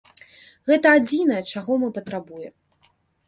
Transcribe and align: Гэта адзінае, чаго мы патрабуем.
Гэта 0.69 0.93
адзінае, 0.99 1.41
чаго 1.55 1.77
мы 1.83 1.91
патрабуем. 1.97 2.53